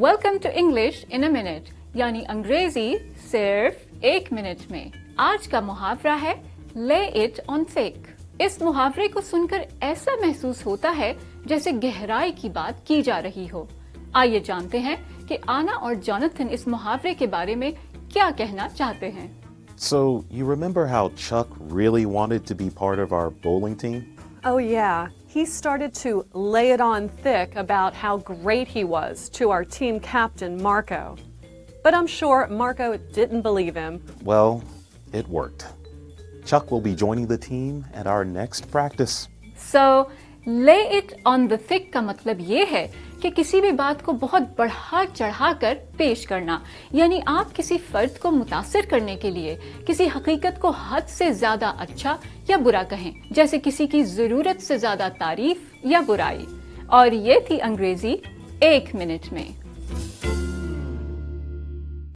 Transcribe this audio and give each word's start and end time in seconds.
Welcome 0.00 0.36
to 0.42 0.48
English 0.52 1.04
in 1.08 1.24
a 1.24 1.28
minute 1.30 1.68
یعنی 1.94 2.22
انگریزی 2.28 2.92
صرف 3.30 3.74
ایک 4.00 4.32
منٹ 4.32 4.70
میں. 4.70 4.84
آج 5.16 5.48
کا 5.48 5.60
محاورہ 5.60 6.16
ہے 6.22 6.32
لے 6.74 7.00
اٹ 7.22 7.40
آن 7.46 7.64
تھک 7.72 8.06
اس 8.42 8.60
محاورے 8.62 9.08
کو 9.14 9.20
سن 9.20 9.46
کر 9.46 9.62
ایسا 9.80 10.12
محسوس 10.20 10.64
ہوتا 10.66 10.94
ہے 10.98 11.12
جیسے 11.46 11.70
گہرائی 11.82 12.32
کی 12.36 12.48
بات 12.48 12.86
کی 12.86 13.00
جا 13.02 13.20
رہی 13.22 13.46
ہو. 13.52 13.64
آئیے 14.12 14.40
جانتے 14.46 14.78
ہیں 14.78 14.96
کہ 15.28 15.38
آنا 15.56 15.76
اور 15.80 15.94
جونتھن 16.06 16.48
اس 16.50 16.66
محاورے 16.66 17.14
کے 17.14 17.26
بارے 17.34 17.54
میں 17.54 17.70
کیا 18.12 18.30
کہنا 18.36 18.68
چاہتے 18.68 19.10
ہیں. 19.10 19.28
So, 19.82 19.98
you 20.30 20.46
remember 20.46 20.86
how 20.86 21.04
Chuck 21.16 21.52
really 21.74 22.06
wanted 22.06 22.46
to 22.46 22.54
be 22.54 22.70
part 22.80 22.98
of 22.98 23.12
our 23.18 23.30
bowling 23.44 23.76
team? 23.82 24.00
Oh, 24.42 24.56
yeah. 24.56 25.08
He 25.26 25.44
started 25.44 25.92
to 25.96 26.26
lay 26.32 26.70
it 26.70 26.80
on 26.80 27.08
thick 27.08 27.56
about 27.56 27.92
how 27.94 28.16
great 28.16 28.66
he 28.66 28.84
was 28.84 29.28
to 29.30 29.50
our 29.50 29.64
team 29.64 30.00
captain, 30.00 30.60
Marco. 30.62 31.16
But 31.84 31.92
I'm 31.94 32.06
sure 32.06 32.46
Marco 32.48 32.96
didn't 32.96 33.42
believe 33.42 33.74
him. 33.74 34.02
Well, 34.22 34.64
it 35.12 35.28
worked. 35.28 35.66
Chuck 36.46 36.70
will 36.70 36.80
be 36.80 36.94
joining 36.94 37.26
the 37.26 37.36
team 37.36 37.84
at 37.92 38.06
our 38.06 38.24
next 38.24 38.70
practice. 38.70 39.28
سو 39.56 40.06
لے 40.46 40.82
it 40.82 41.14
on 41.24 41.50
دا 41.50 41.54
تھک 41.68 41.92
کا 41.92 42.00
مطلب 42.00 42.36
یہ 42.40 42.64
ہے 42.72 42.88
کہ 43.22 43.30
کسی 43.36 43.60
بھی 43.60 43.72
بات 43.72 44.04
کو 44.04 44.12
بہت 44.12 44.42
بڑھا 44.56 45.02
چڑھا 45.14 45.52
کر 45.60 45.78
پیش 45.96 46.26
کرنا 46.26 46.58
یعنی 46.92 47.20
آپ 47.26 47.56
کسی 47.56 47.78
فرد 47.90 48.18
کو 48.18 48.30
متاثر 48.30 48.80
کرنے 48.88 49.16
کے 49.16 49.30
لیے، 49.30 49.56
کسی 49.86 50.06
حقیقت 50.16 50.60
کو 50.60 50.70
حد 50.70 51.00
سے 51.08 51.32
زیادہ 51.32 51.72
اچھا 51.78 52.16
یا 52.48 52.56
برا 52.56 52.82
کہیں، 52.82 53.12
جیسے 53.30 53.58
کسی 53.64 53.86
کی 53.86 54.02
ضرورت 54.02 54.62
سے 54.62 54.78
زیادہ 54.78 55.08
تعریف 55.18 55.56
یا 55.84 56.00
برائی۔ 56.00 56.46
اور 56.86 57.12
یہ 57.12 57.34
تھی 57.46 57.62
انگریزی 57.62 58.14
ایک 58.60 58.94
منٹ 58.94 59.32
میں۔ 59.32 59.48